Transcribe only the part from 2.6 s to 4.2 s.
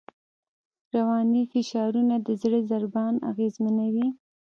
ضربان اغېزمنوي.